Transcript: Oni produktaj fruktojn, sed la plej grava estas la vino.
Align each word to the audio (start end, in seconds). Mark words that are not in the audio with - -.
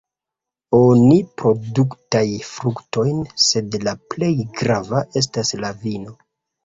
Oni 0.77 1.17
produktaj 1.41 2.23
fruktojn, 2.53 3.21
sed 3.51 3.77
la 3.89 3.93
plej 4.15 4.33
grava 4.63 5.05
estas 5.23 5.55
la 5.65 5.71
vino. 5.85 6.17